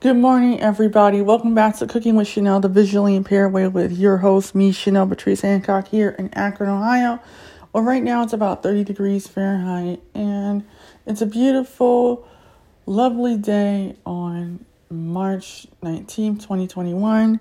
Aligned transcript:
Good 0.00 0.16
morning, 0.16 0.58
everybody. 0.62 1.20
Welcome 1.20 1.54
back 1.54 1.76
to 1.76 1.86
Cooking 1.86 2.16
with 2.16 2.26
Chenelle, 2.26 2.62
the 2.62 2.70
visually 2.70 3.14
impaired 3.14 3.52
way, 3.52 3.68
with 3.68 3.92
your 3.92 4.16
host, 4.16 4.54
me, 4.54 4.72
Chenelle 4.72 5.06
Patrice 5.06 5.42
Hancock, 5.42 5.88
here 5.88 6.16
in 6.18 6.32
Akron, 6.32 6.70
Ohio. 6.70 7.20
Well, 7.74 7.82
right 7.82 8.02
now 8.02 8.22
it's 8.22 8.32
about 8.32 8.62
30 8.62 8.82
degrees 8.84 9.28
Fahrenheit, 9.28 10.00
and 10.14 10.66
it's 11.04 11.20
a 11.20 11.26
beautiful, 11.26 12.26
lovely 12.86 13.36
day 13.36 13.94
on 14.06 14.64
March 14.88 15.66
19, 15.82 16.38
2021. 16.38 17.38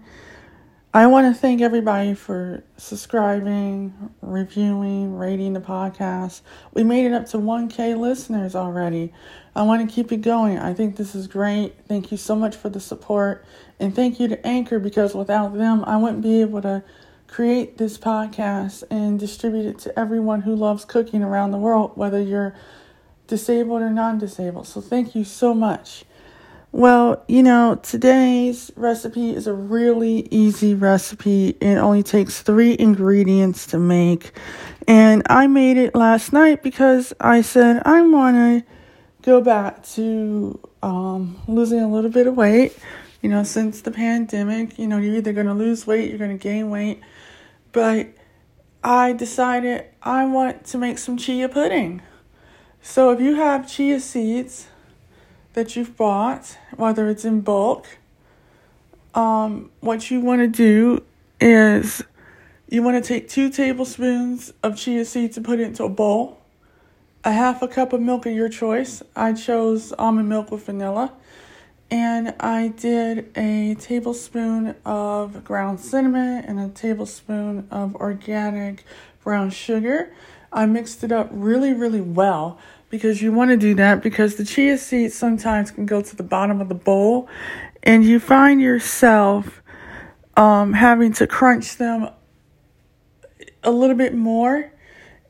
I 0.91 1.05
want 1.05 1.31
to 1.31 1.39
thank 1.39 1.61
everybody 1.61 2.15
for 2.15 2.63
subscribing, 2.77 3.93
reviewing, 4.23 5.15
rating 5.15 5.53
the 5.53 5.59
podcast. 5.59 6.41
We 6.73 6.83
made 6.83 7.05
it 7.05 7.13
up 7.13 7.27
to 7.27 7.37
1K 7.37 7.95
listeners 7.95 8.55
already. 8.55 9.13
I 9.55 9.61
want 9.61 9.87
to 9.87 9.95
keep 9.95 10.11
it 10.11 10.21
going. 10.21 10.57
I 10.57 10.73
think 10.73 10.95
this 10.95 11.13
is 11.13 11.27
great. 11.27 11.75
Thank 11.87 12.11
you 12.11 12.17
so 12.17 12.35
much 12.35 12.55
for 12.55 12.69
the 12.69 12.79
support. 12.79 13.45
And 13.79 13.95
thank 13.95 14.19
you 14.19 14.27
to 14.29 14.47
Anchor 14.47 14.79
because 14.79 15.13
without 15.13 15.55
them, 15.55 15.83
I 15.85 15.95
wouldn't 15.97 16.23
be 16.23 16.41
able 16.41 16.63
to 16.63 16.83
create 17.27 17.77
this 17.77 17.99
podcast 17.99 18.81
and 18.89 19.19
distribute 19.19 19.67
it 19.67 19.77
to 19.79 19.99
everyone 19.99 20.41
who 20.41 20.55
loves 20.55 20.85
cooking 20.85 21.21
around 21.21 21.51
the 21.51 21.59
world, 21.59 21.91
whether 21.97 22.19
you're 22.19 22.55
disabled 23.27 23.83
or 23.83 23.91
non 23.91 24.17
disabled. 24.17 24.65
So 24.65 24.81
thank 24.81 25.13
you 25.13 25.23
so 25.23 25.53
much. 25.53 26.03
Well, 26.71 27.23
you 27.27 27.41
know, 27.41 27.79
today's 27.81 28.71
recipe 28.75 29.31
is 29.35 29.47
a 29.47 29.53
really 29.53 30.27
easy 30.29 30.75
recipe. 30.75 31.57
It 31.59 31.77
only 31.77 32.03
takes 32.03 32.43
three 32.43 32.75
ingredients 32.77 33.65
to 33.67 33.79
make. 33.79 34.33
And 34.87 35.23
I 35.29 35.47
made 35.47 35.77
it 35.77 35.95
last 35.95 36.31
night 36.31 36.61
because 36.61 37.11
I 37.19 37.41
said 37.41 37.81
I 37.85 38.03
want 38.03 38.35
to 38.35 38.71
go 39.23 39.41
back 39.41 39.83
to 39.93 40.59
um, 40.83 41.41
losing 41.47 41.79
a 41.79 41.89
little 41.89 42.11
bit 42.11 42.27
of 42.27 42.37
weight. 42.37 42.77
You 43.23 43.29
know, 43.29 43.43
since 43.43 43.81
the 43.81 43.91
pandemic, 43.91 44.77
you 44.77 44.87
know, 44.87 44.99
you're 44.99 45.15
either 45.15 45.33
going 45.33 45.47
to 45.47 45.55
lose 45.55 45.87
weight, 45.87 46.09
you're 46.09 46.19
going 46.19 46.37
to 46.37 46.41
gain 46.41 46.69
weight. 46.69 47.01
But 47.71 48.09
I 48.83 49.13
decided 49.13 49.85
I 50.03 50.25
want 50.25 50.65
to 50.67 50.77
make 50.77 50.99
some 50.99 51.17
chia 51.17 51.49
pudding. 51.49 52.03
So 52.79 53.09
if 53.09 53.19
you 53.19 53.35
have 53.35 53.67
chia 53.67 53.99
seeds, 53.99 54.67
that 55.53 55.75
you've 55.75 55.97
bought, 55.97 56.57
whether 56.75 57.09
it's 57.09 57.25
in 57.25 57.41
bulk, 57.41 57.87
um, 59.15 59.71
what 59.79 60.11
you 60.11 60.21
want 60.21 60.41
to 60.41 60.47
do 60.47 61.03
is 61.39 62.03
you 62.69 62.83
want 62.83 63.03
to 63.03 63.07
take 63.07 63.27
two 63.27 63.49
tablespoons 63.49 64.53
of 64.61 64.77
chia 64.77 65.03
seeds 65.03 65.37
and 65.37 65.45
put 65.45 65.59
it 65.59 65.63
into 65.63 65.83
a 65.83 65.89
bowl, 65.89 66.39
a 67.23 67.31
half 67.31 67.61
a 67.61 67.67
cup 67.67 67.93
of 67.93 68.01
milk 68.01 68.25
of 68.25 68.33
your 68.33 68.49
choice. 68.49 69.01
I 69.15 69.33
chose 69.33 69.91
almond 69.93 70.29
milk 70.29 70.51
with 70.51 70.65
vanilla. 70.65 71.13
And 71.91 72.35
I 72.39 72.67
did 72.67 73.35
a 73.35 73.75
tablespoon 73.79 74.75
of 74.85 75.43
ground 75.43 75.79
cinnamon 75.79 76.43
and 76.45 76.59
a 76.59 76.69
tablespoon 76.69 77.67
of 77.71 77.95
organic 77.95 78.83
brown 79.23 79.49
sugar. 79.49 80.13
I 80.53 80.67
mixed 80.67 81.03
it 81.03 81.11
up 81.11 81.29
really, 81.31 81.73
really 81.73 82.01
well 82.01 82.59
because 82.89 83.21
you 83.21 83.31
want 83.31 83.51
to 83.51 83.57
do 83.57 83.75
that 83.75 84.01
because 84.01 84.35
the 84.35 84.45
chia 84.45 84.77
seeds 84.77 85.13
sometimes 85.13 85.71
can 85.71 85.85
go 85.85 86.01
to 86.01 86.15
the 86.15 86.23
bottom 86.23 86.59
of 86.59 86.69
the 86.69 86.75
bowl 86.75 87.29
and 87.83 88.03
you 88.03 88.19
find 88.19 88.61
yourself 88.61 89.61
um, 90.35 90.73
having 90.73 91.13
to 91.13 91.27
crunch 91.27 91.77
them 91.77 92.09
a 93.63 93.71
little 93.71 93.95
bit 93.95 94.13
more 94.13 94.71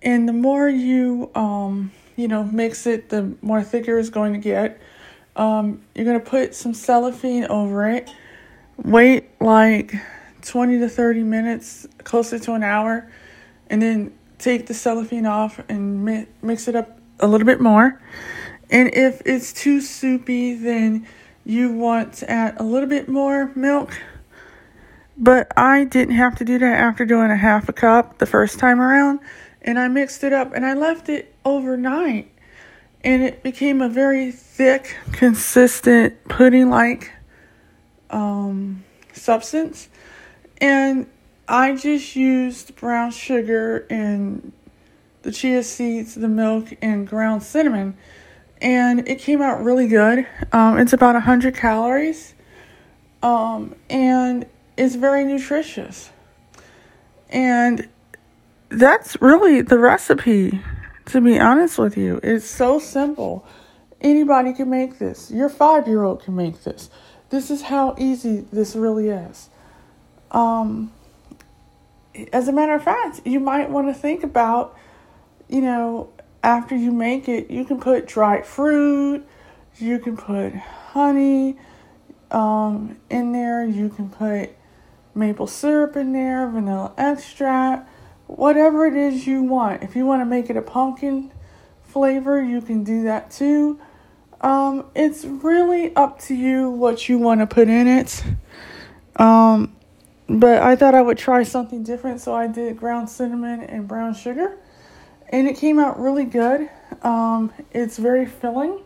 and 0.02 0.27
the 0.27 0.33
more 0.33 0.69
you 0.69 1.30
um, 1.35 1.91
you 2.15 2.27
know 2.27 2.43
mix 2.43 2.85
it 2.87 3.09
the 3.09 3.35
more 3.41 3.63
thicker 3.63 3.97
it's 3.99 4.09
going 4.09 4.33
to 4.33 4.39
get. 4.39 4.80
Um, 5.35 5.81
you're 5.95 6.05
going 6.05 6.19
to 6.19 6.25
put 6.25 6.53
some 6.53 6.73
cellophane 6.73 7.45
over 7.45 7.89
it. 7.89 8.13
Wait 8.77 9.30
like 9.39 9.93
20 10.41 10.80
to 10.80 10.89
30 10.89 11.23
minutes 11.23 11.87
closer 12.03 12.39
to 12.39 12.53
an 12.53 12.63
hour 12.63 13.09
and 13.69 13.81
then 13.81 14.14
take 14.37 14.67
the 14.67 14.73
cellophane 14.73 15.26
off 15.26 15.61
and 15.70 16.05
mi- 16.05 16.27
mix 16.41 16.67
it 16.67 16.76
up 16.76 16.98
a 17.19 17.27
little 17.27 17.45
bit 17.45 17.59
more. 17.59 18.02
And 18.69 18.93
if 18.93 19.21
it's 19.25 19.52
too 19.52 19.81
soupy, 19.81 20.53
then 20.53 21.07
you 21.43 21.71
want 21.71 22.13
to 22.13 22.30
add 22.30 22.59
a 22.59 22.63
little 22.63 22.89
bit 22.89 23.09
more 23.09 23.52
milk. 23.55 23.99
But 25.17 25.52
I 25.58 25.83
didn't 25.83 26.15
have 26.15 26.37
to 26.37 26.45
do 26.45 26.59
that 26.59 26.79
after 26.79 27.05
doing 27.05 27.31
a 27.31 27.35
half 27.35 27.67
a 27.67 27.73
cup 27.73 28.19
the 28.19 28.25
first 28.25 28.59
time 28.59 28.79
around. 28.79 29.19
And 29.61 29.77
I 29.77 29.87
mixed 29.87 30.23
it 30.23 30.31
up 30.31 30.53
and 30.53 30.65
I 30.65 30.73
left 30.73 31.09
it 31.09 31.33
overnight. 31.43 32.31
And 33.03 33.23
it 33.23 33.43
became 33.43 33.81
a 33.81 33.89
very 33.89 34.31
thick, 34.31 34.95
consistent 35.11 36.23
pudding 36.27 36.69
like 36.69 37.11
um, 38.09 38.83
substance. 39.13 39.89
And 40.61 41.08
I 41.47 41.75
just 41.75 42.15
used 42.15 42.75
brown 42.75 43.11
sugar 43.11 43.87
and 43.89 44.52
the 45.21 45.31
chia 45.31 45.63
seeds, 45.63 46.15
the 46.15 46.27
milk, 46.27 46.75
and 46.81 47.07
ground 47.07 47.43
cinnamon. 47.43 47.97
And 48.61 49.07
it 49.07 49.19
came 49.19 49.41
out 49.41 49.63
really 49.63 49.87
good. 49.87 50.27
Um, 50.52 50.77
it's 50.77 50.93
about 50.93 51.13
100 51.13 51.55
calories. 51.55 52.33
Um, 53.21 53.75
and 53.89 54.45
it's 54.77 54.95
very 54.95 55.25
nutritious. 55.25 56.09
And 57.29 57.87
that's 58.69 59.21
really 59.21 59.61
the 59.61 59.77
recipe, 59.77 60.61
to 61.08 61.21
be 61.21 61.39
honest 61.39 61.77
with 61.77 61.97
you. 61.97 62.19
It's 62.23 62.45
so 62.45 62.79
simple. 62.79 63.45
Anybody 64.02 64.53
can 64.53 64.69
make 64.69 64.99
this. 64.99 65.29
Your 65.31 65.49
five 65.49 65.87
year 65.87 66.03
old 66.03 66.23
can 66.23 66.35
make 66.35 66.63
this. 66.63 66.89
This 67.29 67.52
is 67.52 67.63
how 67.63 67.95
easy 67.97 68.45
this 68.52 68.75
really 68.75 69.09
is. 69.09 69.49
Um, 70.31 70.91
as 72.33 72.47
a 72.47 72.52
matter 72.52 72.73
of 72.73 72.83
fact, 72.83 73.21
you 73.25 73.39
might 73.39 73.69
want 73.69 73.87
to 73.87 73.93
think 73.93 74.23
about 74.23 74.75
you 75.49 75.61
know, 75.61 76.11
after 76.43 76.76
you 76.76 76.92
make 76.92 77.27
it, 77.27 77.52
you 77.52 77.65
can 77.65 77.80
put 77.80 78.08
dried 78.08 78.45
fruit, 78.45 79.26
you 79.77 79.99
can 79.99 80.15
put 80.15 80.54
honey 80.54 81.58
um, 82.32 82.98
in 83.10 83.32
there, 83.33 83.65
you 83.65 83.89
can 83.89 84.09
put 84.09 84.52
maple 85.15 85.48
syrup 85.48 85.95
in 85.95 86.14
there, 86.14 86.48
vanilla 86.48 86.93
extract, 86.98 87.89
whatever 88.27 88.86
it 88.86 88.95
is 88.95 89.26
you 89.26 89.42
want. 89.42 89.83
If 89.83 89.95
you 89.95 90.05
want 90.05 90.21
to 90.21 90.26
make 90.26 90.49
it 90.49 90.55
a 90.55 90.61
pumpkin 90.61 91.32
flavor, 91.83 92.42
you 92.42 92.61
can 92.61 92.83
do 92.83 93.04
that 93.04 93.32
too. 93.32 93.80
Um, 94.42 94.86
it's 94.95 95.26
really 95.26 95.93
up 95.95 96.20
to 96.21 96.36
you 96.36 96.70
what 96.70 97.09
you 97.09 97.17
want 97.17 97.42
to 97.42 97.48
put 97.48 97.67
in 97.67 97.88
it. 97.88 98.23
Um, 99.15 99.76
but 100.30 100.61
I 100.61 100.76
thought 100.76 100.93
I 100.93 101.02
would 101.02 101.17
try 101.17 101.43
something 101.43 101.83
different, 101.83 102.21
so 102.21 102.33
I 102.33 102.48
did 102.48 102.77
ground 102.77 103.09
cinnamon 103.09 103.61
and 103.61 103.88
brown 103.88 104.14
sugar 104.14 104.58
and 105.29 105.47
it 105.47 105.57
came 105.57 105.79
out 105.79 105.99
really 105.99 106.25
good. 106.25 106.69
Um, 107.03 107.53
it's 107.71 107.97
very 107.97 108.25
filling. 108.25 108.81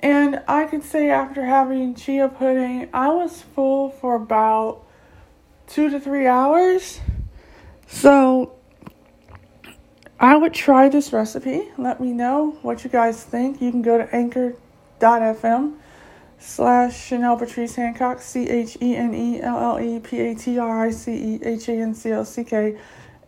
And 0.00 0.42
I 0.48 0.64
could 0.64 0.82
say 0.82 1.10
after 1.10 1.44
having 1.44 1.94
chia 1.94 2.28
pudding, 2.28 2.88
I 2.92 3.08
was 3.08 3.42
full 3.42 3.90
for 3.90 4.14
about 4.14 4.86
two 5.66 5.90
to 5.90 6.00
three 6.00 6.26
hours. 6.26 7.00
So 7.86 8.54
I 10.18 10.36
would 10.36 10.54
try 10.54 10.88
this 10.88 11.12
recipe. 11.12 11.68
Let 11.76 12.00
me 12.00 12.12
know 12.12 12.58
what 12.62 12.84
you 12.84 12.90
guys 12.90 13.22
think. 13.22 13.60
You 13.60 13.70
can 13.70 13.82
go 13.82 13.98
to 13.98 14.14
anchor.fm 14.14 15.74
slash 16.38 17.10
Chenelle 17.10 17.38
Patrice 17.38 17.74
Hancock, 17.74 18.22
C 18.22 18.48
H 18.48 18.78
E 18.80 18.96
N 18.96 19.14
E 19.14 19.40
L 19.42 19.58
L 19.58 19.80
E 19.80 20.00
P 20.00 20.20
A 20.20 20.34
T 20.34 20.58
R 20.58 20.86
I 20.86 20.90
C 20.90 21.12
E 21.12 21.40
H 21.42 21.68
A 21.68 21.72
N 21.72 21.94
C 21.94 22.10
L 22.10 22.24
C 22.24 22.44
K 22.44 22.76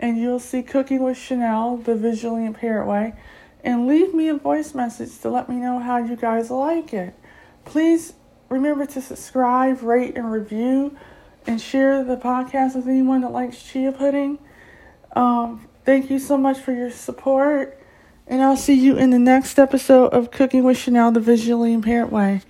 and 0.02 0.18
you'll 0.18 0.40
see 0.40 0.62
Cooking 0.62 1.02
with 1.02 1.16
Chenelle, 1.16 1.82
the 1.82 1.94
visually 1.94 2.44
impaired 2.44 2.86
way, 2.86 3.14
and 3.64 3.86
leave 3.86 4.12
me 4.12 4.28
a 4.28 4.34
voice 4.34 4.74
message 4.74 5.16
to 5.20 5.30
let 5.30 5.48
me 5.48 5.56
know 5.56 5.78
how 5.78 5.98
you 5.98 6.16
guys 6.16 6.50
like 6.50 6.92
it. 6.92 7.14
Please 7.64 8.14
remember 8.48 8.84
to 8.84 9.00
subscribe, 9.00 9.80
rate, 9.80 10.16
and 10.16 10.30
review, 10.30 10.96
and 11.46 11.60
share 11.60 12.02
the 12.02 12.16
podcast 12.16 12.74
with 12.74 12.88
anyone 12.88 13.20
that 13.20 13.30
likes 13.30 13.62
chia 13.62 13.92
pudding. 13.92 14.38
Um, 15.14 15.68
thank 15.84 16.10
you 16.10 16.18
so 16.18 16.36
much 16.36 16.58
for 16.58 16.72
your 16.72 16.90
support, 16.90 17.80
and 18.26 18.42
I'll 18.42 18.56
see 18.56 18.74
you 18.74 18.98
in 18.98 19.10
the 19.10 19.20
next 19.20 19.56
episode 19.56 20.08
of 20.08 20.32
Cooking 20.32 20.64
with 20.64 20.78
Chenelle, 20.78 21.14
the 21.14 21.20
visually 21.20 21.72
impaired 21.72 22.10
way. 22.10 22.42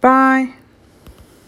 Bye. 0.00 0.54